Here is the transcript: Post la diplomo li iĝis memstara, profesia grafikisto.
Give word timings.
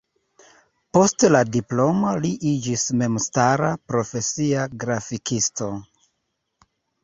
Post 0.97 1.25
la 1.35 1.41
diplomo 1.55 2.15
li 2.23 2.33
iĝis 2.53 2.87
memstara, 3.03 3.71
profesia 3.95 4.67
grafikisto. 4.87 5.73